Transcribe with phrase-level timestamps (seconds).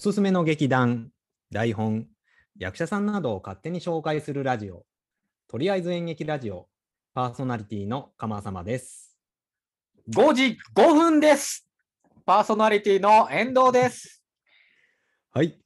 [0.00, 1.10] すすめの劇団、
[1.52, 2.06] 台本、
[2.56, 4.86] 役者さんなどを勝手に紹介するラジオ、
[5.46, 6.68] とりあえず演劇ラジオ、
[7.12, 9.14] パーソナリティの鎌様です。
[10.08, 11.68] 5時5分です。
[12.24, 14.24] パーソナリティの遠藤です。
[15.32, 15.60] はい。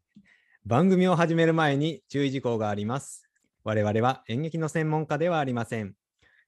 [0.67, 3.29] 番組を始める前に注意事項があります。
[3.63, 5.95] 我々は演劇の専門家ではありません。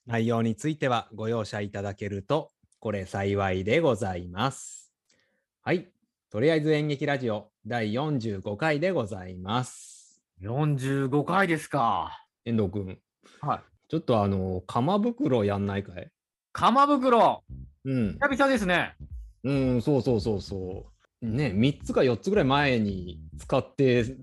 [0.07, 4.93] 内容についてはご容赦いただけると、これ幸いでございます。
[5.63, 5.93] はい。
[6.33, 10.23] とりあえず演劇ラジオ第45回でございます。
[10.41, 12.25] 45回ですか。
[12.45, 12.99] 遠藤くん、
[13.41, 13.61] はい。
[13.89, 16.09] ちょっとあの、鎌袋やんないかい？
[16.53, 17.43] 鎌袋、
[17.85, 18.13] うん。
[18.21, 18.95] 久々ですね。
[19.43, 20.87] うん、そうそうそうそ
[21.23, 21.27] う。
[21.27, 24.15] ね、3つか4つぐらい前に使って、ず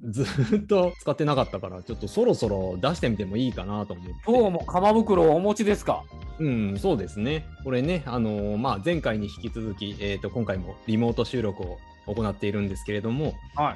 [0.58, 4.14] っと 使ってなかったから、ちょっとそろそろ出してみてもいいかなと思って。
[4.26, 6.06] 今日も鎌袋をお持ちですか？
[6.39, 7.45] うん、そうですね。
[7.66, 13.76] これね、あのーまあ、前回に引き続き、えー、と今回もリモート収録を行っているんですけれども、はい。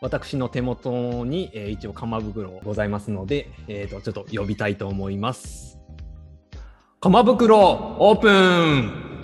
[0.00, 5.78] 私の手元に、えー一応鎌袋ございますので、えー、とちょっと呼びたいと思います。
[7.00, 7.58] 鎌袋
[7.98, 9.14] オープン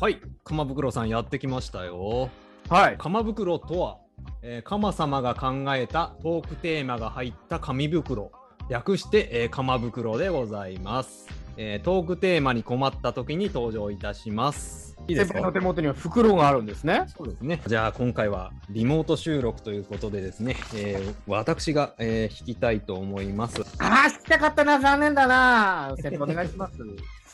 [0.00, 2.30] はい、鎌袋さんやってきましたよ。
[2.68, 2.96] はい。
[2.98, 3.98] 鎌袋とは、
[4.42, 8.32] えー、鎌様が考えたトークテーマが入った紙袋
[8.70, 15.34] 略して、えー、鎌袋でございます、えートークテーマに困った時に登場いたしますいいですか？
[15.34, 17.04] 先輩の手元には袋があるんですね。
[17.16, 24.78] そうですねじゃあ今回はリモート収録ということでですね、えー私が、えー弾きたいと思いますああ、聞きたかったな。
[24.78, 25.94] 残念だな。
[26.00, 26.74] 先輩お願いします。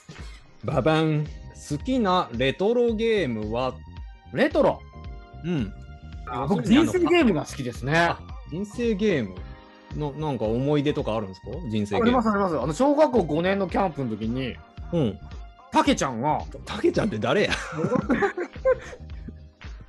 [0.64, 1.27] ババン
[1.70, 3.75] 好きなレトロゲームは？
[4.33, 4.81] レトロ？
[5.44, 5.72] うん
[6.48, 7.97] 僕、人生ゲームが好きですね。
[7.97, 8.19] あ
[8.50, 9.34] 人生ゲーム
[9.98, 11.48] のなんか思い出とかあるんですか？
[11.68, 12.58] 人生ありますあります。
[12.58, 14.56] あの小学校5年のキャンプの時に、
[14.92, 15.18] うん
[15.72, 17.50] たけちゃんがたけちゃんって誰や？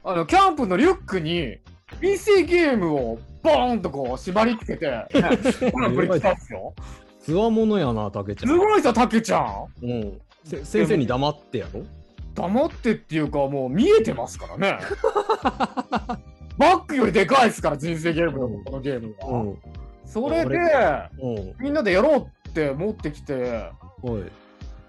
[0.04, 1.58] あのキャンプのリュックに
[2.02, 5.06] 人生ゲームをボーンとこう縛り付けて、ね、
[5.72, 6.74] ほらこれ来たんですよ。
[7.22, 8.50] つわものやな、たけちゃん。
[8.50, 9.68] すごいさ、たけちゃん。
[9.84, 10.22] うん。
[10.46, 11.84] せ先生に黙ってやろ？
[12.36, 14.80] 黙ってっていうかもう見えてますからね。
[16.58, 19.44] バックよりでかいですから、人生ゲームのこのゲームは。
[19.44, 19.58] ん。
[20.08, 20.58] それで、
[21.22, 21.54] うん。
[21.60, 23.70] みんなでやろうって持ってきて。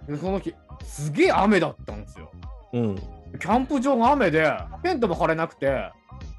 [0.06, 2.30] でその日、すげえ雨だったんですよ。
[2.72, 2.96] うん。
[2.96, 4.50] キャンプ場が雨で、
[4.82, 5.90] テントも張れなくて、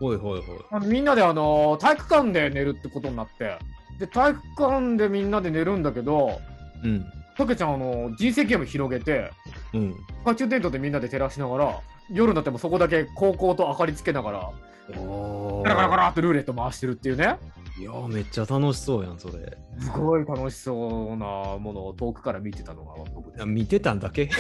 [0.02, 0.58] おいほいほい。
[0.72, 3.58] あのみんなであの体育館で寝るってことになって、
[4.00, 6.40] で体育館でみんなで寝るんだけど、
[6.84, 7.06] うん。
[7.38, 9.32] たけちゃんあの人生ゲーム広げて、
[9.74, 9.94] うん。
[10.20, 11.80] 懐中電灯でみんなで照らしながら、
[12.12, 14.50] 夜になってもそこだけ高校と明かりつけながら、
[14.98, 17.38] おガラガラガラってルーレット回してるっていうね、
[17.80, 19.58] いやー、めっちゃ楽しそうやん、それ。
[19.80, 20.74] すごい楽しそ
[21.14, 24.30] うなものを遠くから見てたのが僕で見てたんだけ？
[24.30, 24.40] す。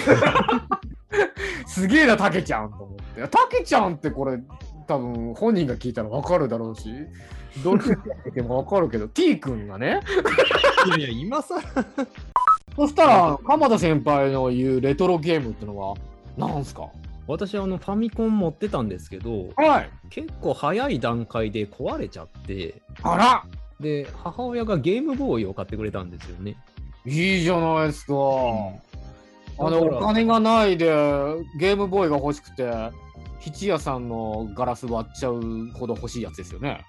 [1.82, 3.22] すげえな、たけちゃんと思って。
[3.28, 4.40] たけちゃんってこれ、
[4.88, 6.90] 多分本人が聞いたらわかるだろうし、
[7.64, 7.96] どっちが
[8.26, 10.02] 聞いてもわかるけど、T 君がね、
[10.88, 11.56] いやいや、今さ
[12.76, 15.96] そしたら、鎌田先輩の言うレトロゲームってのは、
[16.38, 16.90] なんすか？
[17.30, 19.90] 私、あの、ファミコン持ってたんですけど、はい。
[20.10, 23.44] 結構早い段階で壊れちゃって、あら
[23.80, 26.58] で、母親がゲームボーイを買ってくれたんですよね。
[27.06, 28.14] いいじゃないですか。
[29.60, 30.88] あの、だからお金がないで、
[31.60, 32.68] ゲームボーイが欲しくて、
[33.42, 36.86] 七屋さんのガラス割っちゃうほど欲しいやつですよね。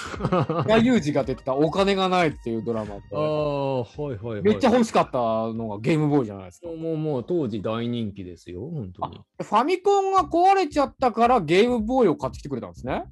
[0.68, 4.42] 矢裕二が出てたお金がないっていうドラマああ、はいはいはい。
[4.42, 5.18] めっちゃ欲しかった
[5.52, 6.68] のがゲームボーイじゃないですか。
[6.68, 9.20] もうもう当時大人気ですよ、本当に。
[9.42, 13.04] ファミコンが壊れちゃったからゲームボーイを買ってきてくれたんですね。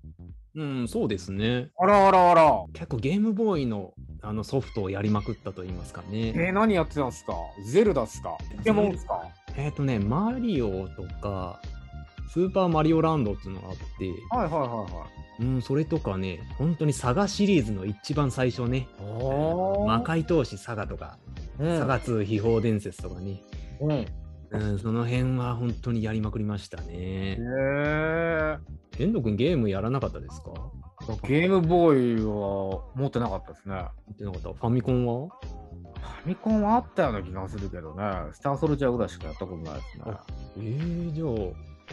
[0.57, 1.71] うん、そうですね。
[1.77, 2.65] あらあらあら。
[2.75, 6.29] 結構ゲームボーイのあのソフトをやりまくったと言いますかね。
[6.29, 7.35] えー、何やってたんですか？
[7.67, 8.37] ゼルダっすか？
[8.57, 9.21] ポケモンっすか？
[9.57, 11.61] えっ、とね、マリオとか、
[12.29, 13.83] スーパーマリオランドっていうのがあって、
[14.31, 15.07] はいはいはいは
[15.41, 15.45] い。
[15.45, 21.19] うん、それとかね、本当にサガシリーズの一番最初ね、お魔界闘士サガとか、
[21.59, 23.43] うんサガ2秘宝伝説とかね、
[23.81, 24.07] うん。
[24.51, 26.87] うん、その辺は本当にやりまくりましたね。
[26.93, 28.59] へえ。
[28.99, 30.53] 遠藤君ゲームやらなかったですか？
[31.27, 33.75] ゲームボーイは持ってなかったですね。
[33.75, 34.49] やってなかった。
[34.49, 35.29] ファミコンは？
[35.29, 38.05] ファミコンはあったような気がするけどね。
[38.33, 40.05] スターソルジャーぐらいしかやったことないですね。
[40.59, 41.29] えー、じゃあ、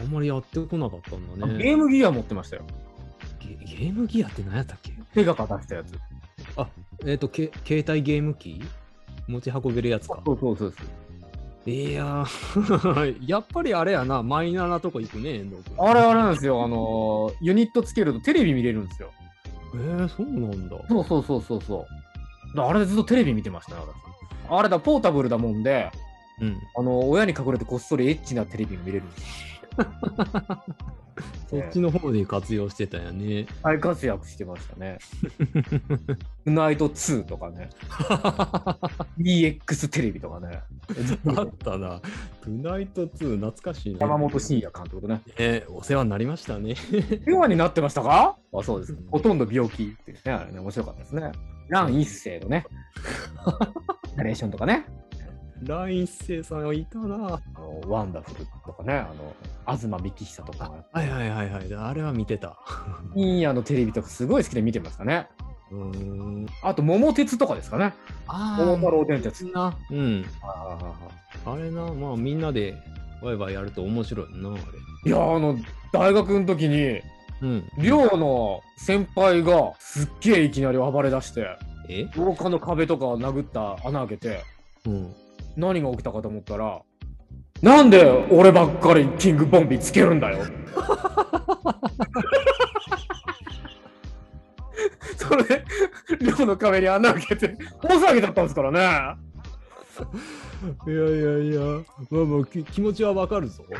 [0.00, 1.62] あんまりやってこなかったんだね。
[1.62, 2.62] ゲームギア持ってましたよ。
[3.40, 4.92] ゲゲームギアって何やったっけ？
[5.14, 5.94] 手が出したやつ。
[6.56, 6.68] あ、
[7.06, 8.62] えっ、とけ、携帯ゲーム機？
[9.28, 10.20] 持ち運べるやつか。
[10.24, 11.70] そうそうそうそう。
[11.70, 15.76] いやー、 やっぱりあれやな、マイナーなとこ行くね、遠藤君。
[15.78, 16.64] あれあれなんですよ。
[16.64, 19.10] あのーユニットつけるとテレビ見れるんですよ。
[19.74, 20.76] えー、そうなんだ。
[20.88, 21.86] そうそうそうそうそ
[22.54, 22.56] う。
[22.56, 23.82] だあれでずっとテレビ見てましたね、
[24.48, 24.52] 私。
[24.58, 25.90] あれだ、ポータブルだもんで、
[26.40, 26.56] うん。
[26.76, 29.26] あの親に隠れてこっそりエッチなテレビが見れるんですよ。
[31.48, 33.46] そっちの方で活用してたよね。
[33.62, 34.98] 大活躍してましたね。
[36.46, 37.68] トゥナイト2とかね。
[39.18, 40.60] EX テレビとかね。
[41.36, 42.00] あったな。
[42.42, 44.00] トゥナイト2、懐かしいな。
[44.00, 45.20] 山本晋也監督ね。
[45.36, 46.74] えお世話になりましたね。
[47.26, 48.36] 世話になってましたか？
[48.54, 48.96] あ、そうです。
[49.10, 51.32] ほとんど病気っていうね、あれね、面白かったですね。
[51.68, 52.64] 乱一世のね、
[54.16, 54.86] ナレーションとかね。
[55.62, 57.14] 乱一世さんはいたな。
[57.54, 59.34] あのワンダフルとかね、あの
[59.66, 61.74] 東幹久とか、はいはいはいはい。
[61.74, 62.58] あれは見てた。
[63.14, 65.28] 深夜のテレビとかすごい好きで見てましたね。
[65.70, 66.46] うーん。
[66.62, 67.94] あと、桃鉄とかですかね。
[68.26, 69.46] あ桃太郎電鉄。
[69.52, 69.76] な。
[69.90, 70.24] うん。
[70.42, 70.78] あ
[71.46, 72.74] あれな、まあみんなで
[73.22, 74.60] ワイワイやると面白いな、あれ。
[75.04, 75.56] いや、あの、
[75.92, 77.00] 大学の時に、
[77.40, 77.68] うん。
[77.78, 81.46] 寮の先輩がすっげえいきなり暴れ出して、
[81.88, 82.08] え？
[82.16, 84.40] 廊下の壁とか殴った穴開けて、
[84.86, 85.14] うん。
[85.56, 86.80] 何が起きたかと思ったら、
[87.62, 90.44] なんで俺ばっかりキングボンビーつけるんだよ。
[95.16, 95.64] それで、
[96.20, 98.80] 寮の壁に穴開けて、大騒ぎだったんですからね。
[100.86, 101.04] いやいや
[101.38, 101.60] いや、
[102.10, 103.62] まあまあき気持ちはわかるぞ。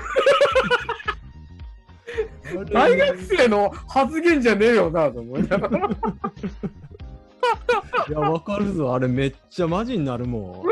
[2.72, 5.88] 大学生の発言じゃねえよなと思いながら。
[8.08, 8.94] いや、わかるぞ。
[8.94, 10.70] あれめっちゃマジになるもん。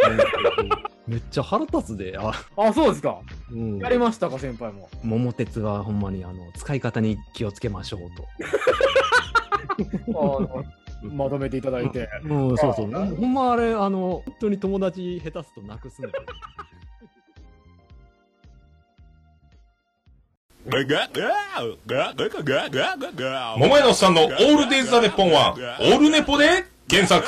[1.10, 2.16] めっちゃ腹立つで。
[2.16, 3.18] あ、あ、そうですか。
[3.50, 3.78] うん。
[3.78, 4.88] やりましたか、先輩も。
[5.02, 8.00] 桃鉄はほんまにあの使い方に気をつけましょう
[10.08, 10.64] あの
[11.02, 12.08] まとめていただいて。
[12.22, 12.32] と。
[12.32, 12.92] うん、そうそう。
[12.92, 16.18] ほんまあれ、あの、本当に友達下手すとなくすので。
[23.58, 27.26] 桃屋のおっさんのオールデイズ・ザ・ネッポンは、オールネポで原作。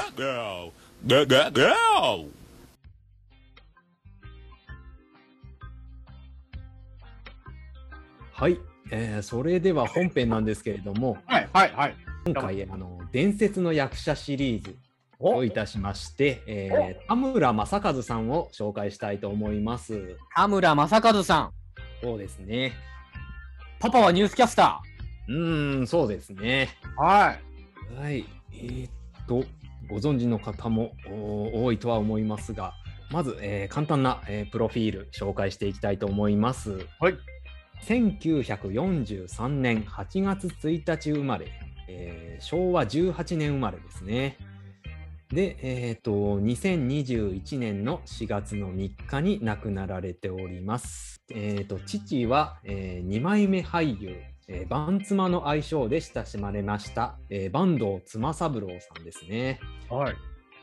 [8.43, 8.59] はい。
[8.91, 11.97] えーそれでは本編なんですけれども、はい、はい、はい。
[12.25, 14.77] 今回、あの、伝説の役者シリーズ
[15.21, 20.17] といたしまして、えー田村正和さんを紹介したいと思います。
[20.35, 21.51] 田村正和さん。
[22.03, 22.73] そうですね。
[23.79, 24.83] パパはニュースキャスタ
[25.29, 26.71] うーん、そうですね。
[26.99, 27.01] ー。
[27.01, 27.37] は
[27.95, 27.97] い。
[27.97, 28.27] はい。
[28.55, 28.91] えーっ
[29.29, 29.45] と、
[29.89, 32.75] ご存知の方もお多いとは思いますが、
[33.13, 36.77] まず、えー簡単な、えープロフィール紹介していきたいと思います。
[36.99, 37.17] はい。
[37.83, 41.47] 1943年8月1日生まれ、
[41.89, 44.37] えー昭和18年生まれですね。
[45.29, 51.23] で、えーっと、2021年の4月の3日に亡くなられております。
[51.31, 54.17] えーっと、父は、え2枚目俳優、
[54.49, 59.61] えー、バン妻の愛称で親しまれました、えー、坂東妻三郎さんですね。
[59.89, 60.15] はい。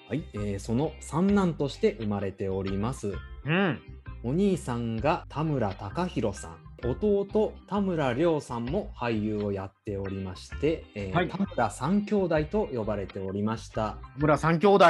[0.09, 3.13] はい、えーその三男として生まれております。
[3.45, 3.79] うん。
[4.23, 13.75] お兄さんが田村隆弘さん、弟田村亮さんも俳優をやっておりまして、えーはい田村三兄弟と呼ばれておりました。
[13.75, 14.85] 田村三兄弟。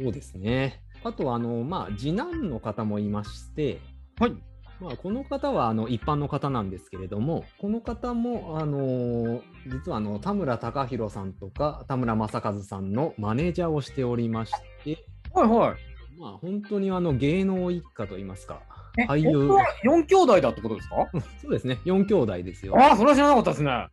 [0.00, 0.82] そうですね。
[1.04, 3.80] あとあのまあ次男の方もいまして、
[4.18, 4.36] はい。
[4.80, 14.52] まあ、この方はあの一般の方なんですけれども、この方も、あのー実はあの田村隆弘さんとか田村正和さんのマネージャーをしておりまし
[14.84, 15.92] て、はい、はい。
[16.18, 18.71] まあ、本当にあの芸能一家といいますか、え
[19.08, 19.50] 俳優
[19.82, 21.08] 四兄弟だってことですか？
[21.40, 22.74] そうですね、4兄弟ですよ。
[22.78, 23.86] ああ、それは知らなかったですね。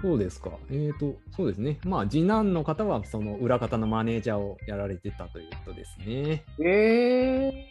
[0.00, 0.50] そうですか。
[0.68, 1.78] えっ、と、そうですね。
[1.84, 6.42] まあ、次男の方はその裏方のマネージャーをやられてたということですね。
[6.58, 7.68] ええ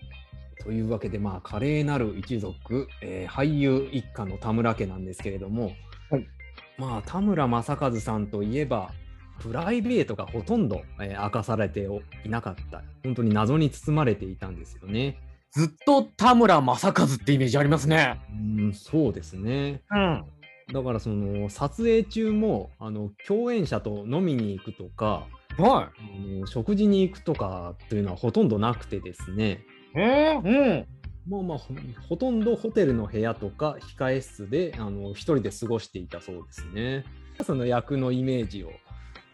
[0.64, 5.74] というわけで、まあ、華麗なる一族、えー俳優一家の田村家なんですけれども、
[6.10, 6.28] はい
[6.78, 8.92] まあ、田村正和さんといえば、
[9.40, 11.86] プライベートがほとんど、えー明かされて
[12.24, 15.18] いなかった、本当に謎に包まれていたんですよね。
[15.52, 18.20] ずっと田村正和ってイメージありますね。
[18.32, 19.82] うん、そうですね。
[19.92, 20.26] うん。
[20.74, 25.28] だから、その撮影中もあの共演者と飲みに行くとか、
[25.58, 25.92] はあ
[26.40, 29.64] の食事に行くとかというのはほとんどなくてですね。
[29.96, 30.00] い。
[30.00, 30.88] ええ
[31.28, 31.76] まあまあほ
[32.10, 37.06] ほとんどホテルの部屋とか控え室であの一人で過ごしていたそうですね。
[37.44, 38.72] その役のイメージを、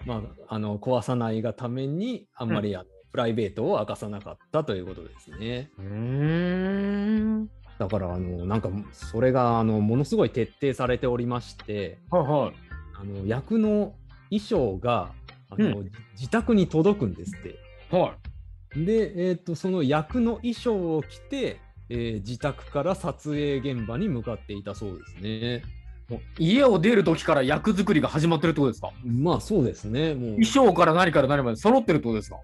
[0.05, 5.69] まあ、あの壊さないがためにあんまりあの、プライベートを明かさなかったということですね。
[7.79, 12.53] だからあのなんかそれがあのものすごい徹底されておりましてはいはい。
[12.99, 13.93] あの役の
[14.29, 15.11] 衣装が
[15.49, 15.83] あの、
[16.13, 17.55] 自宅に届くんですって。
[17.95, 18.15] は
[18.75, 21.59] で、えー、とその役の衣装を着て、
[21.89, 25.63] えー自宅から撮影現場に向かっていたそうですね。
[26.09, 26.13] い。
[26.13, 28.91] もう家を出る時から役作りが始まってるってことですか？
[29.05, 30.15] まあそうですね。
[30.15, 32.37] もう衣装から何から何まで揃ってるってことですか？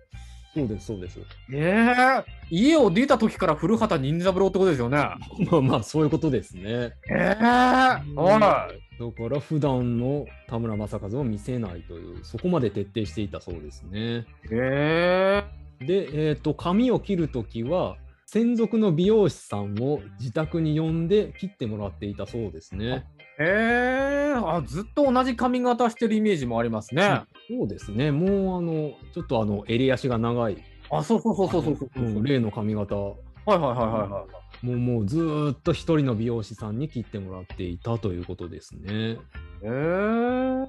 [0.53, 1.19] そうです、そうです。
[1.51, 4.97] ええ家を出た時から古畑任三郎ってことですよね。
[4.97, 6.93] まあまあそういうことですね。
[7.09, 8.69] ええは
[8.99, 14.25] だから普段の田村正和を見せないという、そこまで徹底していたそうですね。
[14.51, 15.43] へえ。
[15.79, 23.05] で、えー、と髪を切るときは、専属の美容師さんを自宅に呼んで切ってもらっていたそうですね。
[23.39, 24.33] へえ。
[24.35, 27.23] あ、ずっと同じ髪型してるイメージもありますね。
[27.49, 30.57] そうですね、もうあのちょっとあの襟足が長い、
[30.89, 32.03] あ、そうそうそうそうそうそう。
[32.03, 34.25] うん例の髪型、もはいはいはいはいは
[34.63, 34.67] い。
[34.67, 38.89] うもうずーっと一人の美容師さんに切ってもらっていたということですね。
[38.91, 39.17] へ
[39.63, 40.67] え。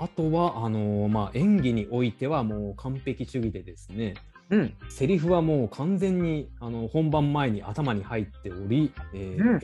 [0.00, 4.14] あとはあのまあ、演技においてはもう完璧主義でですね、
[4.50, 4.74] うん。
[4.88, 9.58] セリフはもう完全にあの本番前に頭に入っており、えーうん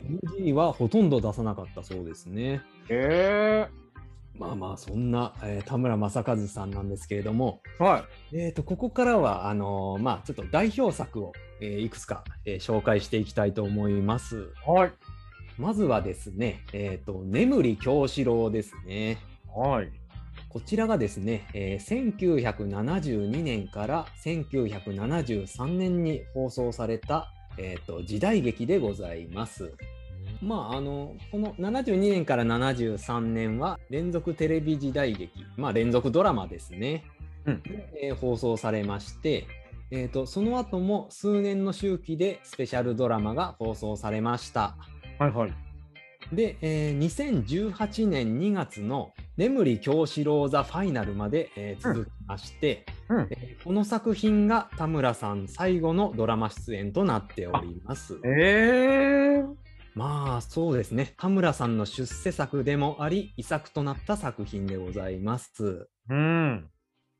[0.45, 2.61] NG はほとんど出さなかったそうですね。
[2.89, 3.67] へえ。
[4.37, 8.37] まあまあそんな、えー田村正和さんなんですけれども、はい。
[8.37, 14.49] えー、とここからはあのーまあちょっと代表作を、えーいくつか、えー紹介していきたいと思います。
[14.65, 14.91] はい。
[15.57, 19.17] まずはですね、えー、と眠り京志郎ですね。
[19.55, 19.89] はい。
[20.55, 29.73] こちらがですね、えー1972年から1973年に放送された、えー、と時代劇でございます。
[30.41, 37.03] まあ、あのこの72年から73年は連続テレビ時代劇、まあ、連続ドラマですね、
[37.43, 39.47] うんでえー放送されまして、
[39.91, 44.77] えー、とその後も数年の周期でスペシャルドラマが放送されました。
[45.19, 45.64] はいはい。
[46.33, 46.97] で、えー
[47.45, 53.27] 2018年2月の「眠り京志郎ザファイナル」まで、えー続きまして、うん。
[53.29, 58.19] えーこの作品が田村さん最後のドラマ出演となっております。
[58.23, 59.43] ええ。
[59.95, 65.87] まあそうですね田村さんの出世作でもあり遺作となった作品でございます。
[66.09, 66.69] うん。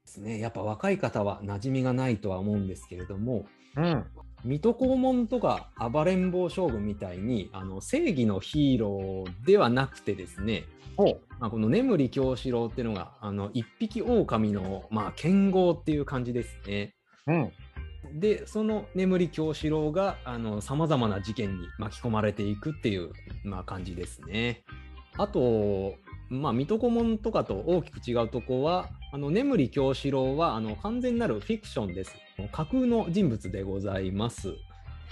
[0.05, 4.05] ですね、やっぱ若い方は馴染みがないとは思うんですけれどもうん。
[4.45, 10.65] 水戸黄門とか暴れん坊将軍みたいにあの正義のヒーローではなくてですね。
[11.39, 16.93] まあ、この眠り京志郎っていうのがあの一匹狼の、まあ、剣豪っていう感じですね。
[17.27, 17.51] うん。
[18.19, 20.17] でその眠り京志郎が
[20.61, 23.11] さまざまな事件に巻き込まれていくっていう、
[23.43, 24.63] まあ、感じですね。
[25.17, 25.95] あと、
[26.29, 32.15] まあ、水戸黄門とかと大きく違うとこはあの眠り京志郎はあの完全なるフィクションです。
[32.51, 34.55] 架空の人物でございます。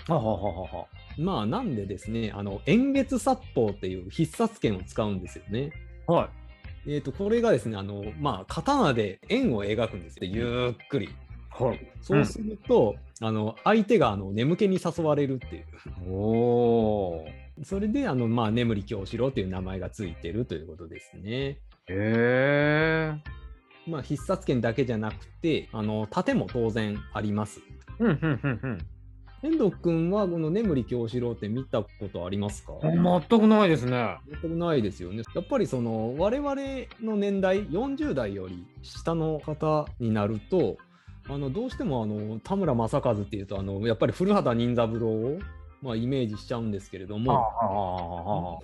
[0.08, 0.86] ははははは。
[1.18, 5.72] まあなんでですねあの円月殺法っていう必殺剣を使うんですよね。
[6.08, 6.30] は
[6.86, 11.06] えー、とこれがですね、あのまあ、刀で円を描くんですよ、ゆっくり。
[11.06, 11.64] い。
[11.64, 11.80] はい。
[12.02, 15.66] そうすると、あの相手があの眠気に誘われるっていう。
[16.10, 17.26] おお。
[17.62, 21.60] それであの、まあ、眠り京志郎という名前がついてるということですね。
[21.88, 23.14] へえ。
[23.88, 27.62] まあ、必殺剣だけじゃなくて、あの盾も当然あります。
[28.00, 28.78] うんうんうんうん。
[29.44, 32.74] 遠藤君はこの眠り京志郎って見たことありますか？
[32.82, 34.18] 全くないですね。
[34.42, 35.22] 全くないですよね。
[35.36, 36.56] やっぱりその我々
[37.02, 40.78] の年代40代より下の方になると
[41.28, 45.40] あのどうしてもあの田村正和っていうとあのやっぱり古畑任三郎を、
[45.84, 47.46] まあ、イメージしちゃうんですけれども、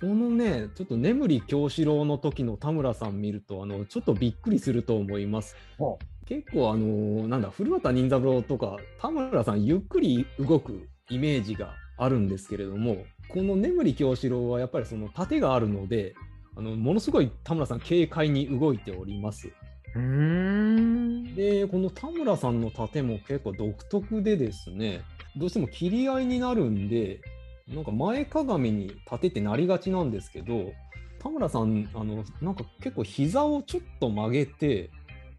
[0.02, 5.54] のねちょっと眠り京志郎の時の田村さん見るとあのちょっとびっくりすると思います。
[5.78, 16.14] は結構あのなんだ古畑任三郎とか田村さんゆっくり動くイメージがあるんですけれどもこの眠り京志郎はやっぱりその盾があるので
[16.56, 19.48] あのものすごい田村さん軽快に動いております。
[19.48, 21.34] うーん。
[21.34, 25.02] でこの田村さんの盾も結構独特でですね
[25.36, 27.20] どうしても切り合いになるんで
[27.68, 30.72] なんか前かがみに盾ってなりがちなんですけど
[31.20, 34.90] 田村さんあのなんか結構膝をちょっと曲げて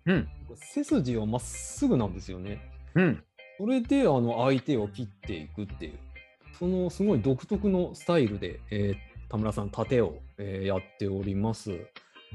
[0.06, 0.28] うん。
[0.56, 2.60] 背筋をまっすぐなんですよね。
[2.96, 3.24] うん。
[3.58, 6.00] それであの相手を切っていくっていう、
[6.58, 11.72] そのすごい独特のスタイルで、えー田村さん、盾を、えーやっております。
[11.72, 11.86] う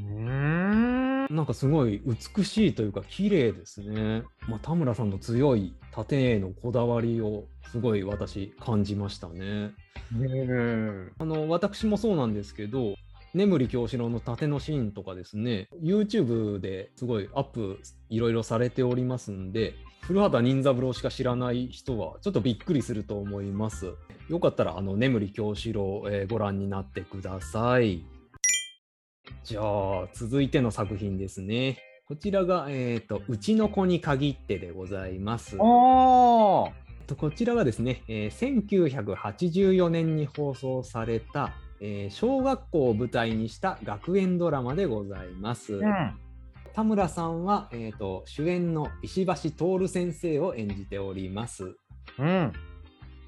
[0.00, 1.26] ーん。
[1.28, 4.22] なんかすごい美しいというか、綺麗ですね。
[4.48, 9.72] まあ、田村さんの強い盾へのこだわりをすごい私感じましたね。
[10.14, 11.12] うん。
[11.18, 12.94] あの私もそうなんですけど、
[13.32, 23.94] 眠り京志郎の盾のシーンとかですね、YouTube ですごいアップいろいろされておりますんで、古畑任三郎しか知らない人はちょっとびっくりすると思います。
[24.28, 28.04] よかったら、あの、眠り京志郎、えーご覧になってください。
[29.44, 31.78] じゃあ、続いての作品ですね。
[32.08, 35.56] こちらが、えっ、と、うちの子に限ってでございます。
[37.16, 45.74] こちらがですね、えー1984年に放送された、えー小学校を舞台にした学園ドラマでございます。
[45.74, 46.16] うん。
[46.74, 51.74] 田村さんは、えーと主演の石橋徹先生を演じております。
[52.20, 52.52] うん。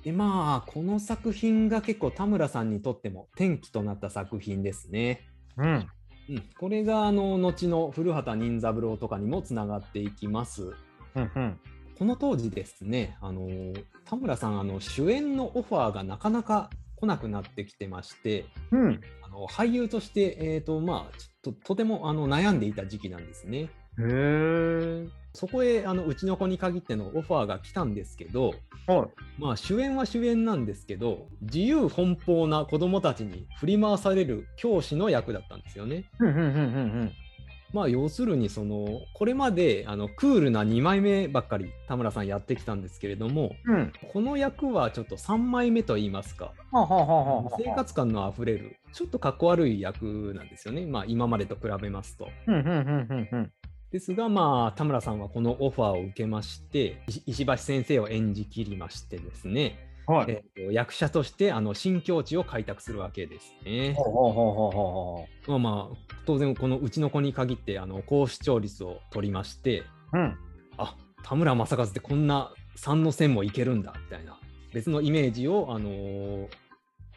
[0.04, 5.26] でまあこの作品が結構田村さんにとっても転機となった作品ですね。
[5.56, 5.88] うん。
[6.28, 10.75] うん、これがあの後の古畑任三郎とかにもつながっていきます。
[11.14, 11.61] うんうん。
[11.99, 13.49] この当時ですね、あの
[14.04, 19.00] 田村さんあの主演のオファーがなかなか来なくなってきてまして、うん。
[19.23, 23.58] あの俳優として、えーとまあ、ちょっととてもあの悩んでいた時期なんですね。
[23.61, 23.68] へ
[23.99, 25.08] え。
[25.35, 28.54] そこへあのうちの子に限ってのオファーが来たんですけど、
[28.87, 29.08] はい。
[29.38, 36.04] まあ、主演は主演なんですけど自由奔放な子供たちに振り回される教師の役だったんですよね。
[37.75, 43.75] まあ要するにそのこれまであのクールな2枚目ばっかり田村さんやってきたんですけれどもうん。
[43.76, 43.92] うん。
[44.11, 46.52] この役はちょっと3枚目と言いますか
[47.58, 52.28] 生活感のあふれるちょっとかっこ悪い役なんですよね、まあ、今までと比べますと。
[53.90, 60.26] ですがまあ田村さんはこのオファーを受けまして石石橋先生を演じきりましてですね、はい。
[60.28, 63.97] えーと役者としてあの新境地を開拓するわけですね。
[65.47, 70.18] まあまあ当然このうちの子に限ってあの高視聴率を取りましてう。
[70.18, 70.38] うん。
[70.76, 74.38] あ田村正和ってこんな3の線もいけるんだみたいな
[74.73, 76.49] 別のイメージを、あのー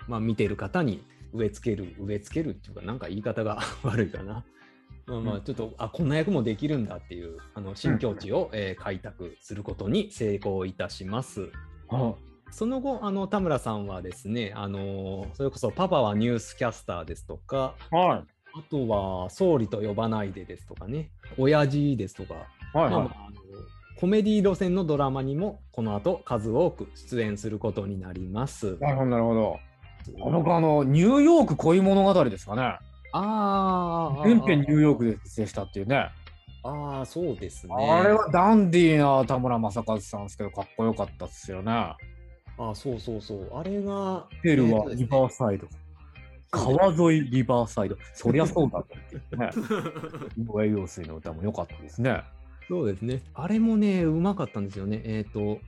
[0.08, 4.44] まあ、見ている方に植え付ける植え付けるっていうかなんか言い方が 悪いかな。
[5.06, 11.52] まあまあちょっと、あこんな役もできるんだっていうあの新境地を、えー開拓することに成功いたします。
[11.88, 12.16] は
[12.52, 17.96] その後あの田村さんはですね、あのーそれこそ「パパはニュースキャスター」ですとかい。
[17.96, 22.48] はあとは「総理と呼ばないで」ですとかね「親父」ですとか
[24.02, 28.78] コメディ路線のドラマにもこの後数多く出演することになりますい。。
[28.80, 29.60] なるほど、なるほど。
[30.26, 32.80] あの、あの、ニューヨーク恋物語ですかね。
[33.14, 36.10] ああ、全編ニューヨークで出演したっていうね。
[36.64, 37.74] ああ、そうですね。
[37.76, 41.72] あれはダンディーな田村正和さんですけど、かっこよかったっすよね。
[41.72, 41.98] あ
[42.58, 43.50] あ、そうそうそう。
[43.54, 45.68] あれが、ペルはリバーサイド。
[46.52, 47.98] 川沿いリバーサイド。
[48.14, 49.50] そりゃそうだってね。
[50.38, 52.24] 井上陽水の歌も良かったですね。
[52.68, 53.22] そうですね。
[53.34, 55.02] あれもね、うまかったんですよね。
[55.04, 55.60] えっ、と、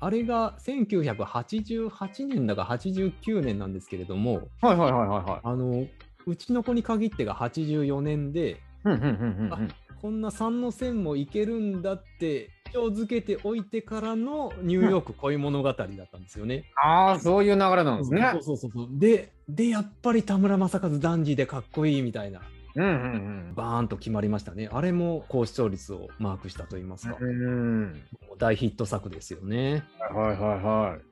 [0.00, 5.40] あれが1988年だか89年なんですけれども、はいはいはいはいはい。
[5.44, 5.86] あの、
[6.26, 9.68] うちの子に限ってが84年で、うんうんうんうんうん。
[10.00, 16.64] こんな3の線もいけるんだって、印象づけておいてからのニューヨーク恋物語だったんですよね。
[16.82, 18.56] ああ、そういう流れなんですねそう。
[18.56, 18.88] そうそう。
[18.92, 22.40] で、で、やっぱり田村正和ダンディでかっこいいみたいな、
[22.76, 24.70] うんうんバーンと決まりましたね。
[24.72, 27.28] あれも高視聴率をマークしたと言いますか、うん。
[27.28, 27.50] う
[27.86, 28.02] ん。
[28.38, 29.84] 大ヒット作ですよね。
[29.98, 31.09] はいはいはい。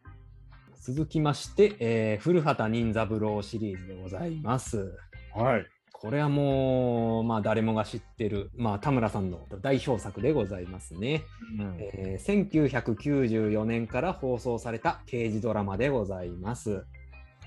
[0.81, 4.93] 続きまして、えー古畑任三郎シリーズでございます。
[5.35, 5.67] はい。
[5.93, 11.25] これはもう、まあ、誰もが知ってる、まあ、田村さんの代表作でございますね。
[11.59, 16.85] うんえー1994年から放送された刑事ドラマでございます。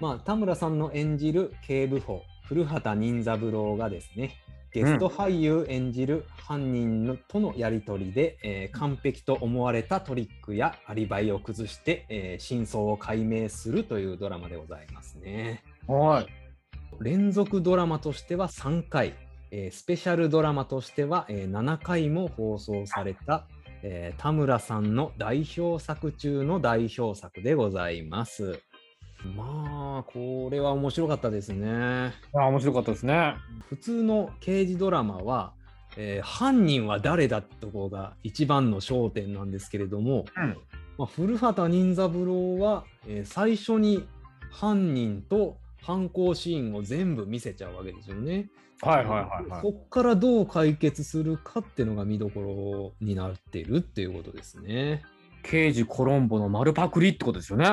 [0.02, 4.36] まあ、田村さんの演じる警部補古畑任三郎がですね
[4.74, 15.64] ゲスト俳優演じる犯人のとのやり取りで、えー完璧と思われたトリックやアリバイを崩して、えー真相を解明するというドラマでございますね。
[15.88, 16.28] はい。
[17.02, 19.14] 連続ドラマとしては3回、
[19.52, 23.48] えースペシャルドラマとしては、えー7回も放送された、
[23.84, 28.62] えー田村さんの代表作中の代表作でございます。
[29.36, 29.71] まあ、
[30.04, 32.14] これは面白かったですね。
[32.34, 33.36] あ面白かったですね。
[33.70, 35.54] 普通の刑事ドラマは、
[35.98, 40.58] えー犯人は誰だってところが一番の焦点なんですけれども、うん。
[40.98, 44.08] まあ、古畑任三郎は、えー最初に
[44.52, 48.50] 犯人と犯行シーンを全部見せちゃうわけですよね。
[48.82, 49.62] はいはいはいはい。
[49.62, 55.04] そこからどう解決するかっていうのが見どころになっているっていうことですね。
[55.44, 57.66] 刑事コロンボの丸パクリってことですよね。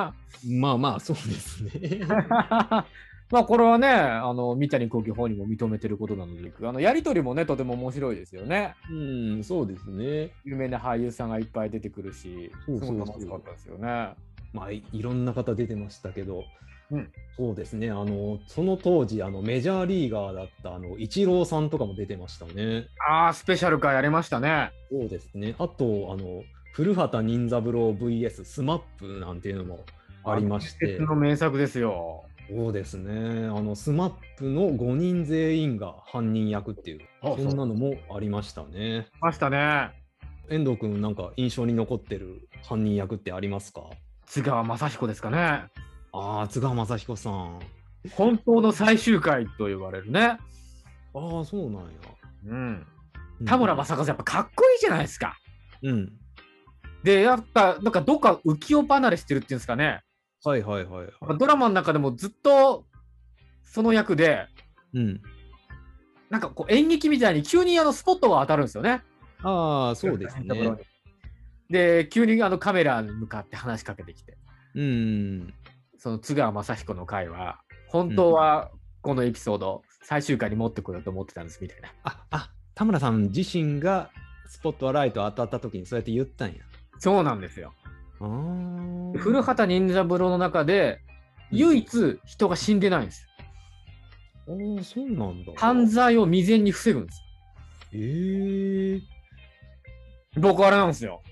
[0.46, 2.00] まあまあそうですね。
[3.30, 8.74] まあこれはね、あの三谷幸喜本人も認めてることなので、あのやりとりもね、とても面白いですよね。
[8.90, 8.94] う
[9.38, 10.30] ん、そうですね。
[10.44, 14.14] 有名な俳優さんがいっぱい出てくるし、そうそうそうすごい楽しかったですよね。
[14.54, 16.44] まあいいろんな方出てましたけど、
[16.90, 17.90] うんそうですね。
[17.90, 22.86] あのその当時あのメジャーリーガーだったあのイチローさんとかも出てましたね。
[23.06, 24.72] ああ、スペシャル回やりましたね。
[24.90, 25.54] そうですね。
[25.58, 26.42] あと、あの、
[26.78, 29.84] 古畑任三郎 VS SMAP なんていうのも
[30.24, 32.24] ありましての名作ですよ。
[32.48, 33.48] そうですね。
[33.48, 39.08] あの、 SMAP の5人全員が犯人役っていう、あそんなのもありましたね。
[39.20, 39.90] ましたね。
[40.50, 43.82] 遠藤君、なんか印象に残ってる犯人役ってありますか？
[44.26, 45.64] 津川雅彦ですかね。
[46.12, 47.58] ああ、津川雅彦さん。
[48.12, 50.20] 本当の最終回と言われるね。
[50.22, 50.38] あ
[51.40, 51.88] あ、そうなんや。
[52.46, 52.86] うん。
[53.40, 55.36] うん田村正和やっぱかっこいいじゃないですか。
[55.82, 56.12] うん。
[57.02, 60.02] で、やっぱ、なんかどっか浮世離れしてるっていうんですかね。
[60.44, 61.38] はいはいはいはい。
[61.38, 62.86] ドラマの中でもずっと
[63.64, 64.46] その役で、
[64.94, 65.20] うん。
[66.30, 69.02] なんかこう演劇みたいに急にあのスポットが当たるんですよね。
[69.42, 70.46] ああ、そうですね。
[71.70, 74.36] で、急にあのカメラに向かって話しかけてきて、
[74.74, 75.54] うん。
[75.98, 78.70] その津川雅彦の回は、本当は
[79.02, 81.88] このエピソード、最終回に持ってこようと思ってたんですみたいな。
[82.04, 84.10] あ、あ、田村さん自身が
[84.46, 86.54] スポットライト当たった時にそうやって言ったんや。
[86.98, 87.72] そうなんですよ。
[88.20, 91.00] あー古畑任三郎の中で、
[91.50, 93.26] 唯一人が死んでないんです。
[94.46, 95.52] あーそうなんだ。
[95.56, 97.22] 犯罪を未然に防ぐんです。
[97.92, 99.00] ええ
[100.40, 101.22] 僕あれなんですよ。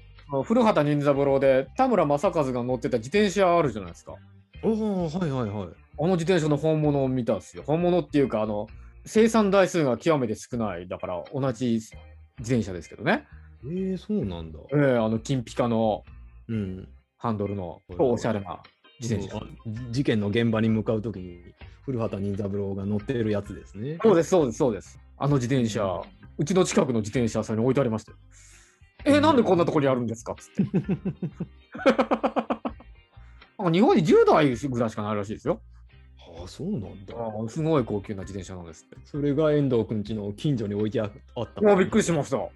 [0.44, 4.14] 古畑任三郎で田村正和が乗ってた自転車あるじゃないですか。
[4.62, 5.68] おおはいはいはい。
[5.98, 7.62] あの自転車の本物を見たんですよ。
[7.64, 8.66] 本物っていうか、あの、
[9.04, 10.88] 生産台数が極めて少ない。
[10.88, 11.92] だから同じ自
[12.40, 13.26] 転車ですけどね。
[13.70, 14.58] ええそうなんだ。
[14.74, 16.04] ええあの、金ピカの
[16.48, 16.88] うん。
[17.18, 18.62] ハンドルのはいおしゃれな
[19.00, 19.42] 自転車あ。
[19.90, 21.40] 事件の現場に向かう時に
[21.84, 23.98] 古畑任三郎が乗ってるやつですね。
[24.02, 24.98] そうです、そうです、そうです。
[25.18, 26.02] あの自転車、
[26.38, 28.18] うちの近くの自転車屋さんに置いてありましたよ。
[29.04, 30.32] え、なんでこんなとこにあるんですか？
[30.32, 30.62] っつって。
[33.58, 35.60] なんか日本に10台ぐらいしかないらしいですよ。
[36.46, 37.14] そうなんだ。
[37.16, 38.96] あすごい高級な自転車なんですって。
[39.04, 41.60] それが遠藤くんちの近所に置いてああった。
[41.60, 42.38] もうびっくりしました。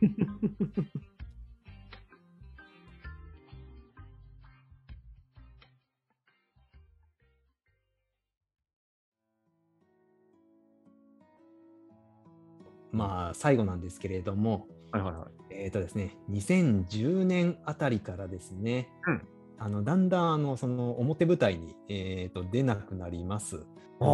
[12.92, 15.54] まあ、最後なんですけれども、はいはいはい。
[15.54, 19.22] えっ、とですね、2010年あたりからですね、うん
[19.62, 23.66] あのだんだんあのその表舞台に、えー、と出なくなります。
[24.00, 24.06] ああ、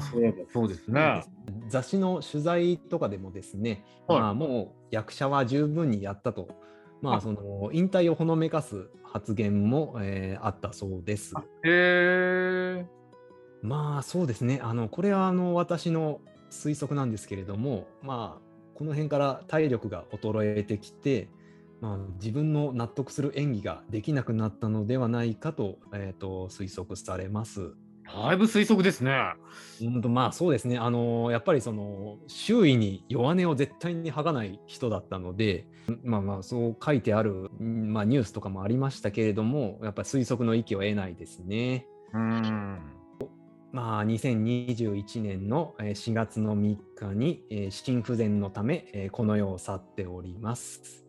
[0.00, 1.24] そういえばそうですね。
[1.68, 6.48] 雑誌の取材とかでもですね、はいまあ、もう役者は十分にやったと、
[7.00, 11.34] まあ、あその引退をほのめかす発言も、えーあったそうです。
[11.64, 12.86] へえ。
[13.62, 18.42] まあそうですね、あのこれはあの私の推測なんですけれども、まあ、
[18.74, 21.28] この辺から体力が衰えてきて、
[21.80, 27.74] まあ、自分の納得する演技ができなくなったのではないかと,、えー、と推測されます。
[28.14, 29.34] だいぶ推測ですね。
[29.82, 35.66] うんとまあそうですね、あのやっぱりその周囲に弱音を絶対に吐かない人だったので、
[36.02, 41.86] まあまあそう書いてある、うんまあ、ニュースとかもありましたけれども、やっぱり推測の域を得ないですね。
[42.12, 42.78] うん。
[43.72, 51.04] まあ、2021年のえー4月の3日に、えー心不全のため、えーこの世を去っております。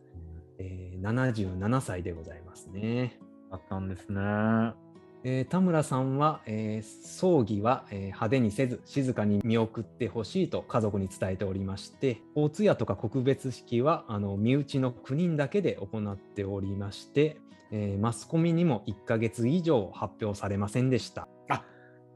[0.58, 3.18] えー77歳でございますね。
[3.50, 4.20] あったんですね。
[5.24, 17.38] えー田村さんは、えー葬儀は、えー派手にせず静かに見送ってほしいと家族に伝えておりまして大通夜とか告別式はあの身内の9人だけで行っておりまして、
[17.70, 21.28] えーマスコミにも1ヶ月以上発表されませんでした。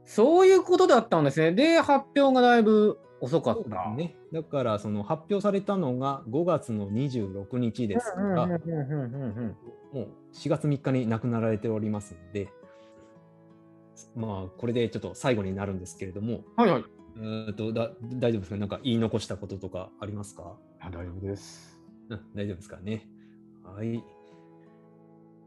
[0.05, 1.53] そういうことだったんですね。
[1.53, 3.89] で、発表がだいぶ遅かった。
[3.91, 4.15] ね。
[4.33, 8.59] だからその発表されたのが5月の26日ですから、もう
[10.33, 12.49] 4月3日に亡くなられておりますので、
[14.15, 16.83] まあこれでちょっと最後になるんですけれども、はいはい。
[17.17, 18.57] えーとだ大丈夫ですか？
[18.57, 21.79] なんか言い残したこととかありますか、あ大丈夫です。
[22.09, 23.07] うん、大丈夫ですかね。
[23.63, 24.03] はい。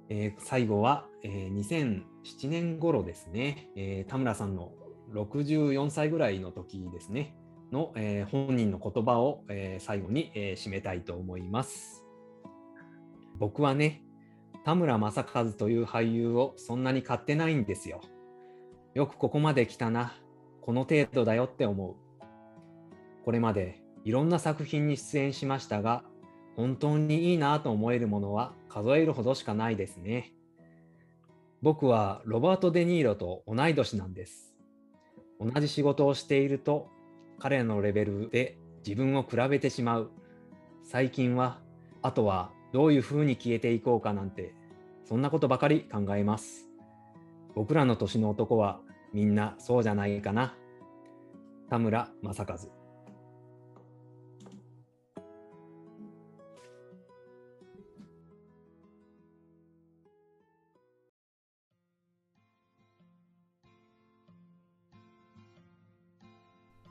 [0.08, 4.72] えー最後は、えー2007年頃ですね、えー田村さんの
[5.12, 7.34] 64歳ぐらいの時ですね、
[7.72, 12.04] の、えー本人の言葉を、えー最後に、えー締めたいと思います。
[13.38, 14.02] 僕はね、
[14.64, 18.00] 田村正和という俳優をそんなに買ってないんですよ。
[18.96, 20.14] よくここまで来たな。
[20.62, 21.96] この程度だよって思う。
[23.26, 26.02] これまでいろんな作品に出演しましたが、
[26.56, 30.32] 本当にいいなと思えるものは数えるほどしかないですね。
[31.60, 34.54] 僕はロバート・デ・ニーロと同い年なんです。
[35.38, 36.88] 同じ仕事をしていると
[37.38, 40.10] 彼のレベルで自分を比べてしまう。
[40.82, 41.60] 最近は、
[42.00, 44.54] あとはどういう風に消えていこうかなんて、
[45.04, 46.65] そんなことばかり考えます。
[47.56, 48.80] 僕らの年の男は
[49.14, 50.54] みんなそうじゃないかな。
[51.70, 52.58] 田村正和。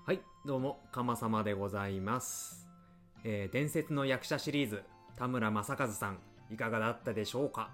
[0.04, 2.67] はい、どうも、かまさまでございます。
[3.23, 4.82] えー伝説の役者シリーズ、
[5.15, 6.17] 田村正和さん、
[6.51, 7.69] いかがだったでしょうか、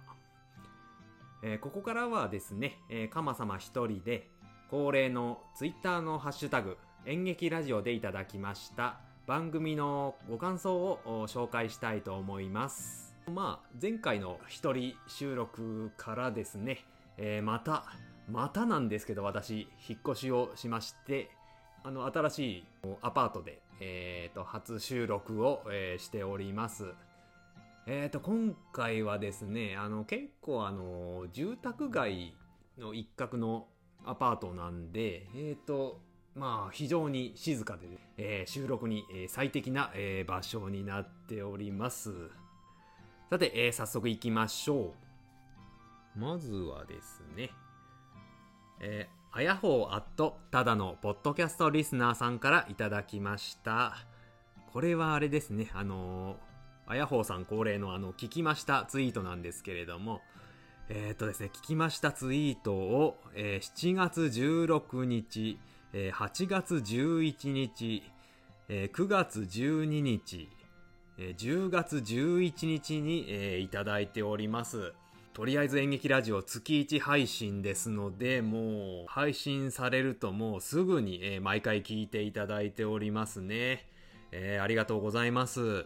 [1.44, 4.30] えーここからはですね、えー、かまさま一人で、
[4.70, 13.16] 恒例のツイッターのハッシュタグ、演劇ラジオでいただきました番組のご感想を紹介したいと思います。
[13.34, 16.86] まあ、前回の一人収録からですね、
[17.18, 17.86] えーまた、
[18.30, 21.32] またなんですけど私、引っ越しをしまして、
[21.84, 22.66] あの新しい
[23.02, 26.94] アパートで、えー、と初収録を、えーしております。
[27.88, 32.36] えー、と今回はですねあの結構あの住宅街
[32.78, 33.68] の一角の
[34.06, 36.00] アパートなんでえっ、と
[36.36, 42.12] まあ非常に静かで、えー収録にえー最適な、えー場所になっております。
[43.30, 44.94] さて、えー早速行きましょ
[46.16, 46.20] う。
[46.20, 47.50] まずはですね、
[48.80, 53.96] えー、あやほうアットただのポッドキャストリスナーさんからいただきました。
[54.72, 56.51] これはあれですね、あのー
[56.92, 60.20] あやほうさん恒例のあの、聞きましたツイートなんですけれども、
[60.90, 65.58] えっ、とですね、聞きましたツイートを、えー7月16日、
[65.94, 68.04] えー8月11日、
[68.68, 70.50] えー9月12日、
[71.18, 74.92] えー10月11日に、えーいただいております。
[75.32, 83.88] とりあえず演劇ラジオ月1配信ですので、もう配信されるともうすぐに、えー毎回聞いていただいておりますね。
[84.34, 85.86] えーありがとうございます。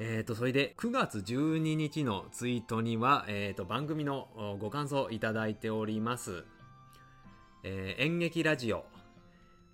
[0.00, 4.26] えーと、それで9月12日のツイートには、えーと、番組の
[4.58, 6.44] ご感想いただいております。
[7.62, 8.86] えー演劇ラジオ、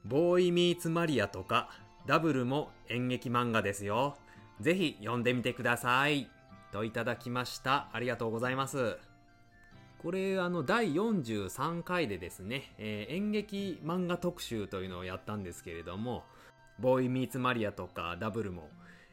[0.05, 1.71] ボーイミーツマリアとか、
[2.07, 4.19] ダブルも演劇漫画ですよ。
[4.61, 6.29] ぜひ読んでみてください。
[6.71, 7.89] といただきました。
[7.95, 8.99] ありがとうございます。
[10.03, 16.25] これ、あの、第43回でですね、えー演劇漫画特集というのをやったんですけれども、
[16.79, 18.69] ボーイミーツマリアとかダブルも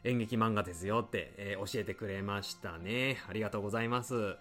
[0.08, 3.18] 演劇漫画ですよって、えー教えてくれましたね。
[3.30, 4.36] ありがとうございます。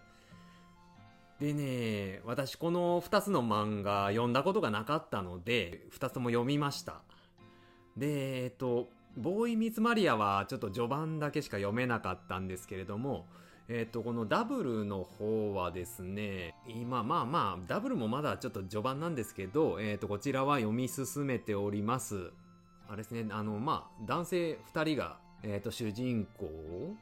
[1.41, 7.01] でね、私この2つの漫画読んだことがなかったので、2つとも読みました。
[7.97, 13.27] で、えっと、ボーイ・ミツ・マリアはちょっと序盤だけしか読めなかったんですけれども、
[13.69, 22.31] えっと、このダブルの方はですね、今、まあまあ、ダブルもまだちょっと序盤なんですけど、えっと、こちらは読み進めております。
[22.89, 26.95] あれですね、あの、まあ、男性2人が、えっと、主人公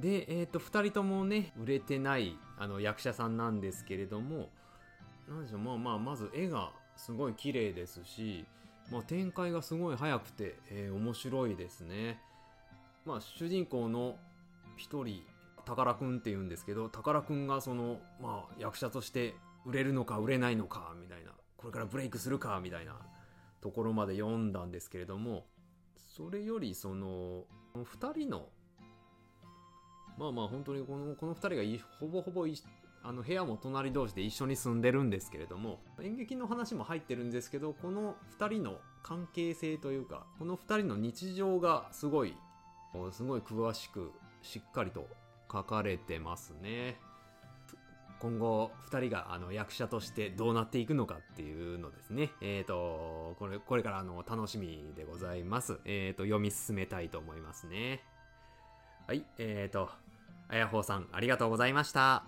[0.00, 4.48] で、えっと、2人ともね、売れてない、あの、役者さんなんですけれども、
[5.28, 8.46] なんでしょう、まあまあ、まず絵がすごい綺麗ですし、
[8.90, 12.20] まあ、展開がすごい早くて、えー面白いですね。
[13.04, 14.16] まあ、主人公の
[14.76, 15.22] 一人、
[15.64, 22.96] 宝くんって言うんですけど、宝くんがその、まあ、役者として売れるのか売れないのか、みたいな、これからブレイクするか、みたいな
[23.60, 25.46] ところまで読んだんですけれども、
[26.16, 28.48] それよりその、2人の、
[30.18, 32.46] まあまあ本当にこの、この2人がいほぼほぼ
[33.02, 42.36] あの部屋も隣同士で一緒に住んでるんですけれども演劇の話も入ってるんですけどこの2人の関係性というかこの2人の日常がすごい
[43.12, 45.08] すごい詳しくしっかりと
[45.50, 46.98] 書かれてますね。
[48.20, 58.02] 今後2人があの役者としてどうなっていくのかっていうのですねえっ、とこれこれからあの楽しみでございますえっ、と読み進めたいと思いますね
[59.06, 59.88] はいえっ、と
[60.48, 62.24] あやほうさんありがとうございました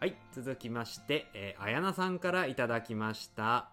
[0.00, 3.68] はい、続きまして、えー、あやなさんからいただきました。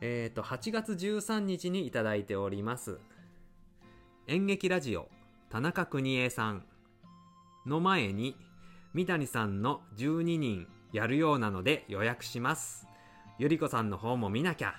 [0.00, 2.98] えっ、と、8月13日にいただいております。
[4.26, 5.10] 演劇ラジオ、
[5.50, 6.64] 田中邦衛さん
[7.66, 8.38] の前に、
[8.94, 12.86] 三谷さんの12人やるようなので予約します。
[13.38, 14.74] ゆりこさんの方も見なきゃ。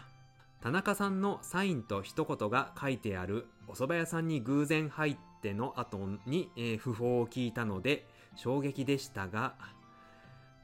[0.62, 5.98] 田中さんのサインと一言が書いてあるお蕎麦屋さんに偶然入っての後
[6.28, 9.56] に、えー訃報を聞いたので衝撃でしたが、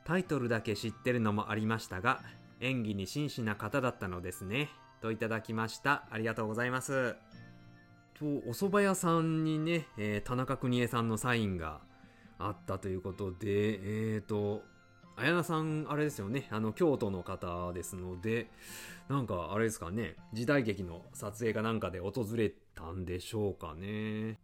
[0.05, 2.21] タイトルだけ知ってるのもありましたが、
[2.61, 4.69] 演技に真摯な方だったのですね。
[5.01, 6.05] といただきました。
[6.11, 7.15] ありがとうございます。
[8.13, 11.81] と、お蕎麦屋さんにね、えー田中邦衛さんのサインが
[12.39, 14.63] あったということで、えーと、
[15.15, 18.49] あやなさん、あれですよね、あの、京都の方ですので、
[19.09, 24.39] なんか、あれですかね、時代劇の撮影かなんかで訪れたんでしょうかね。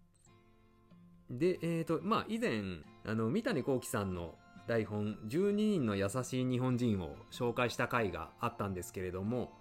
[1.29, 2.61] で、えーと、まあ、以前、
[3.05, 4.35] あの、三谷幸喜さんの
[4.67, 9.51] 台本12人の優しい日本人を紹介した回があったんですけれども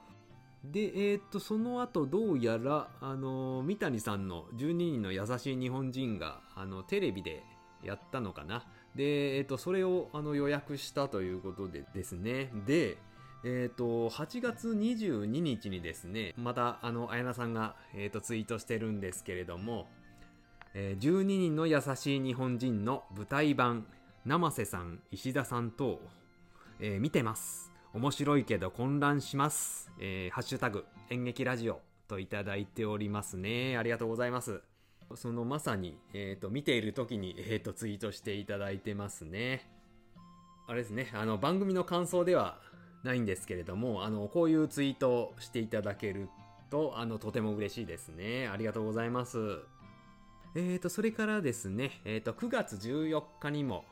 [0.64, 7.42] でえっ、とその後どうやらあの三谷さんの12人の優しい日本人があのテレビで
[7.84, 8.66] やったのかな。
[8.94, 12.50] でえっ、とそれをあの予約したということでですね。
[12.66, 12.98] で
[13.44, 19.88] えっ、と8月22日にですねまたあの綾菜さんが、えー、とツイートしてるんですけれども
[20.74, 23.86] えー12人の優しい日本人の舞台版
[24.24, 26.00] 生瀬さん石田さんと、
[26.80, 27.70] えー見てます。
[27.92, 33.76] 面白いけど混乱します、えーハッシュタグ演劇ラジオといただいておりますね。
[33.76, 34.73] ありがとうございます。
[35.16, 39.68] そのまさに、えー、と見ている時に、えー、とツイートしていただいてますね
[40.66, 42.58] あれですねあの番組の感想では
[43.04, 46.28] ないんですけれども、あの、こういうツイートしていただける
[46.70, 48.48] と、あの、とても嬉しいですね。
[48.48, 49.60] ありがとうございます。
[50.56, 53.84] えーと、それからですね、えーと、9月14日にも、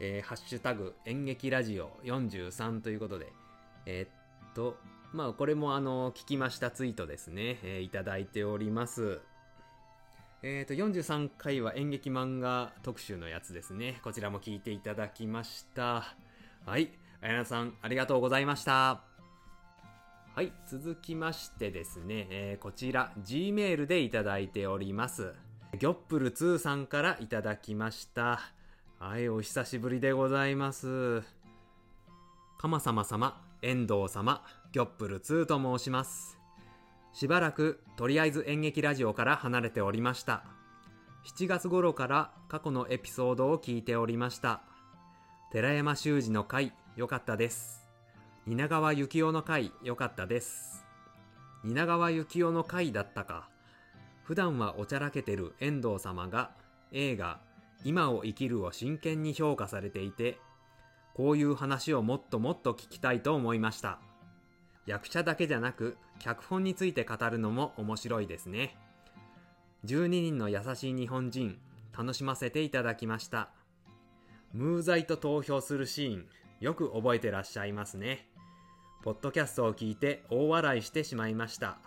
[0.00, 3.32] えー、ハッシュタグ演劇ラジオ43ということで、
[3.84, 4.76] えー、っと、
[5.12, 9.20] まあ、これもあの、聞きましたツイートですね、えー、いただいております。
[10.46, 13.98] えーと、43回は演劇漫画特集のやつですね。
[14.04, 16.14] こちらも聞いていただきました。
[16.66, 16.90] はい。
[17.22, 19.00] あやなさん、ありがとうございました。
[20.34, 20.52] はい。
[20.68, 25.32] 続きましてですね、えーこちら、Gmail でいただいております。
[25.78, 28.38] ギョップル2さんからいただきました。
[28.98, 31.22] はい、お久しぶりでございます。
[32.58, 36.43] かまさま様、遠藤様、ギョップル2と申します。
[37.14, 40.44] しばらく、とりあえず演劇ラジオから離れておりました。
[41.24, 44.62] 7月頃から過去のエピソードを聞いておりました。
[45.52, 47.86] 寺山修司の回、良かったです。
[48.46, 50.84] 蜷川幸雄の回、良かったです。
[51.62, 53.48] 蜷川幸雄の回だったか。
[54.24, 56.50] 普段はおちゃらけてる遠藤様が
[56.90, 57.38] 映画
[57.84, 60.40] 今を生きるを真剣に評価されていて、
[61.14, 64.00] こういう話をもっともっと聞きたいと思いました。
[64.86, 68.76] 役者だけじゃなく、脚本について語るのも面白いですね。
[69.84, 71.58] 12人の優しい日本人、
[71.96, 73.50] 楽しませていただきました。
[74.52, 76.26] ムーザイと投票するシーン、
[76.60, 78.28] よく覚えてらっしゃいますね。
[79.02, 81.78] ポッドキャストを聞いて大笑いしてしまいました。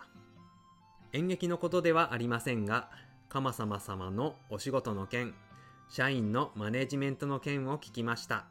[1.12, 2.90] 演劇のことではありませんが、
[3.28, 5.34] かまさま様のお仕事の件、
[5.88, 8.46] 社員のマネジメントの件を聞きました。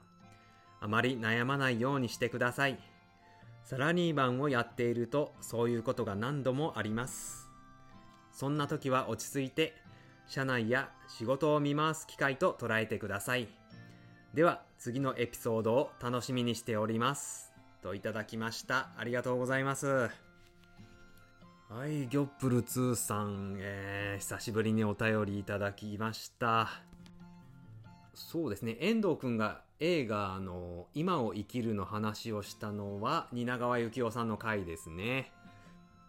[0.79, 2.79] あまり悩まないようにしてください。
[3.67, 7.49] サラリーマンをやっているとそういうことが何度もあります。
[8.31, 9.73] そんな時は落ち着いて、
[10.25, 13.49] 社内や仕事を見回す機会と捉えてください。
[14.33, 17.51] では、次のエピソードを楽しみにしております。
[17.81, 18.87] といただきました。
[18.97, 19.87] ありがとうございます。
[21.67, 26.69] はい、ギョップル2さん、えー、久しぶりにお便りいただきました。
[28.13, 35.31] そうですね、遠藤くんが映画の、今を生きるの話をしたのは、蜷川幸雄さんの回ですね。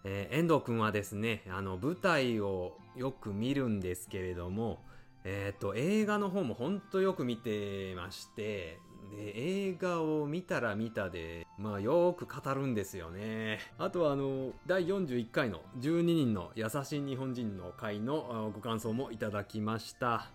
[0.04, 4.82] えー遠藤くんはですね、あの、舞台をよく見るんですけれども、
[5.24, 8.78] えっ、と、映画の方もほんとよく見てまして、
[9.14, 13.58] で、映画を見たら見たで、まあよく語るんですよね。
[13.78, 20.30] あとはあの、第41回の12人の優しい日本人の回のご感想もいただきました。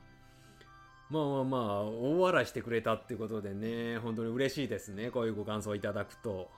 [1.14, 5.12] まあまあまあ、大笑いしてくれたってことでね、本当に嬉しいですね。
[5.12, 6.50] こういうご感想いただくと。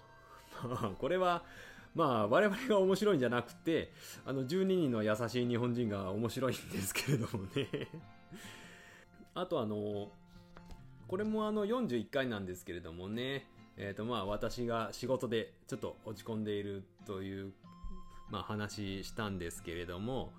[0.63, 1.43] まあ、これは、
[1.93, 3.91] まあ、我々が面白いんじゃなくて、
[4.25, 7.67] あの、12人の優しい日本人が面白いんですけれどもね。
[9.35, 10.09] あとあの、
[11.09, 17.51] これもあの41回なんですけれどもね、えっ、とまあ私が仕事でちょっと落ち込んでいるという、
[18.29, 20.31] まあ話したんですけれども、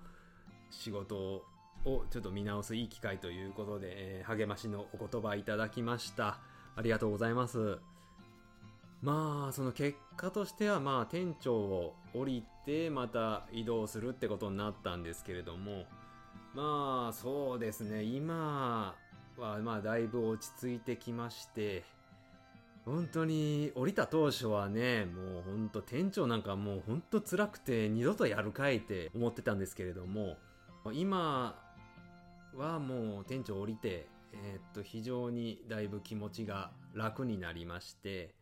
[0.71, 1.45] 仕事
[1.87, 3.87] をちょっと見直すいい機会ということで、
[4.19, 6.39] えー励ましのお言葉いただきました。
[6.75, 7.79] ありがとうございます。
[9.01, 15.85] まあ、その結果としては、まあ、店長を降りて、また移動するってことになったんですけれども、
[16.53, 18.95] まあ、そうですね、今
[19.37, 21.83] は、まあ、だいぶ落ち着いてきまして、
[22.85, 30.37] 本当に降りた当初はね、もう本当店長なんかもう本当辛くて二度とやるかいって思ってたんですけれども、
[30.93, 31.59] 今
[32.57, 38.33] はもう店長降りて、えーっと、非常にだいぶ気持ちが楽になりまして、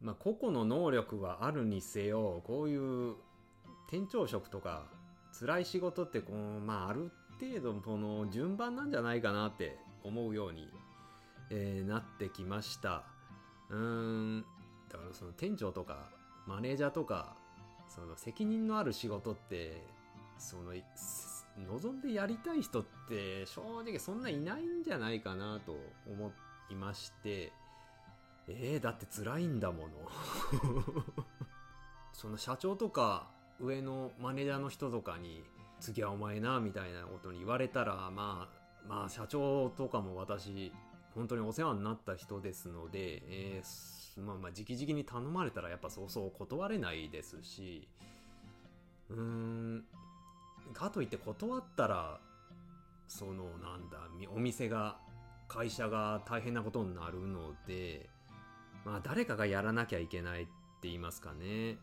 [0.00, 2.76] まあ、個々の能力はあるにせよ、こうい
[3.10, 3.14] う
[3.90, 4.86] 店長職とか
[5.38, 10.68] 辛い仕事ってこう、まあ、ある程度この順番なんじゃないかなって思うように、
[11.50, 13.04] えーなってきました。
[13.70, 14.44] うーん、
[14.90, 16.10] だからその店長とか
[16.46, 17.36] マネージャーとか、
[17.88, 19.82] その責任のある仕事って、
[20.38, 20.72] その、
[21.58, 25.76] 望んでやりたい人って正直そんないないんじゃないかなと
[26.10, 26.32] 思
[26.70, 27.52] いまして、
[28.48, 29.94] えー、だって辛いんだもの。
[32.12, 33.30] その社長とか
[33.60, 35.44] 上のマネージャーの人とかに、
[35.80, 40.72] 次はお前な、みたいなことに言われたら、まあ、まあ社長とかも私、
[41.14, 47.88] 本当にお世話になった人ですので、えーまあまあ、直々に頼まれたらやっぱそうそう断れないですし、
[49.08, 49.84] うーん、
[50.72, 52.20] かといって断ったら、
[53.08, 53.98] そのなんだ、
[54.34, 54.96] お店が、
[55.48, 58.08] 会社が大変なことになるので、
[58.86, 60.52] まあ誰かがやらなきゃいけないって
[60.84, 61.76] 言いますかね。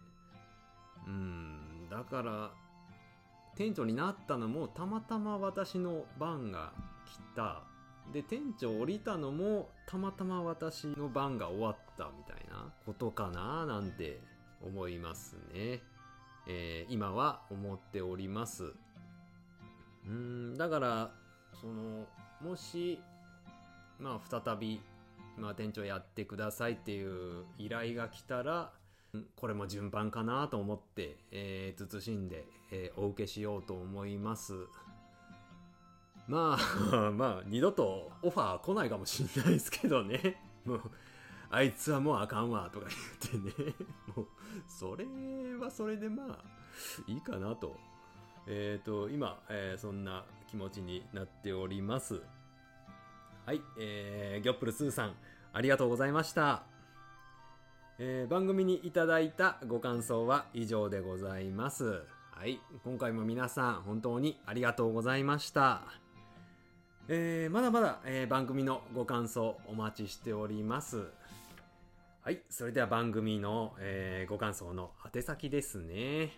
[1.06, 2.52] うん、だから、
[3.56, 6.74] 店長になったのもたまたま私の番が
[7.06, 7.64] 来た。
[8.14, 14.20] で、店長降りたのもたまたま私の番が終わったみたいなことかななんて
[14.64, 15.84] 思いますね。
[16.52, 18.74] えー今は思っております。
[20.08, 21.12] うん、だから、
[21.62, 22.08] その、
[22.42, 23.00] もし、
[24.00, 24.82] まあ、再び、
[25.38, 28.72] まあ、店長やってくださいっていう依頼が来たら、
[29.36, 34.54] これも順番かなと思って、えー、慎んで、えーお受けしようと思います。
[36.28, 36.58] ま
[36.92, 40.42] あ、 まあ、二度とオファー来ないかもしんないですけどね。
[40.66, 40.82] もう、
[41.52, 42.88] あいつはもうあかんわ、とか
[43.32, 43.74] 言ってね。
[44.16, 44.28] もう、
[44.68, 45.06] それ
[45.58, 46.44] はそれでまあ、
[47.08, 47.76] いいかなと。
[48.48, 52.22] えっ、と、今、えーそんな気持ちになっております。
[53.46, 55.16] はい、えー、ギョップルスーさん、
[55.54, 56.64] ありがとうございました。
[57.98, 62.04] えー番組にいただいたご感想は以上でございます。
[62.32, 65.82] はい、今回も皆さん本当にありがとうございました。
[67.08, 71.19] えーまだまだ、えー番組のご感想お待ちしております。
[72.30, 76.30] はい、それでは番組の、えーご感想の宛先ですね。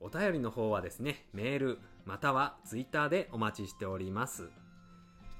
[0.00, 4.48] お便りの方はですね、メールまたはツイッターでお待ちしております。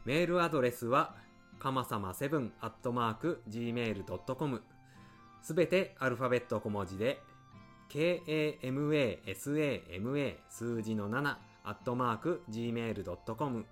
[0.05, 1.17] メールアドレスは、
[1.59, 4.62] かまさま7アットマーク gmail.com
[5.43, 7.21] すべてアルファベット小文字で、
[7.89, 8.69] k-a-m-a-s-a-m-a
[10.49, 13.67] 数字の7アットマーク gmail.com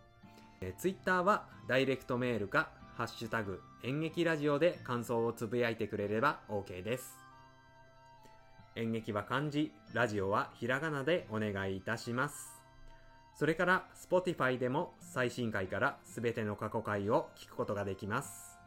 [0.77, 7.17] ツイッターはダイレクトメールか、ハッシュタグ演劇ラジオで感想をつぶやいてくれれば OK です。
[8.77, 12.55] 演劇は漢字、ラジオはひらがなでお願いいたします。
[13.37, 18.59] それから、Spotify でも最新回からすべての過去回を聞くことができます。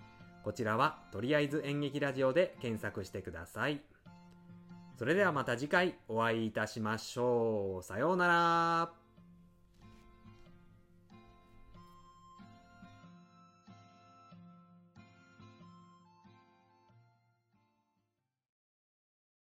[0.44, 3.82] こちらは、とりあえず演劇ラジオで検索してください。
[4.98, 7.84] それではまた次回お会いいたしましょう。
[7.84, 8.97] さようなら。